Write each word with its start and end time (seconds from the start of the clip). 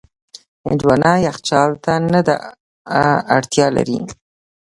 هندوانه 0.65 1.11
یخچال 1.27 1.71
ته 1.83 1.93
نه 2.13 2.21
ده 2.27 2.35
اړتیا 3.35 3.67
لري. 3.77 3.99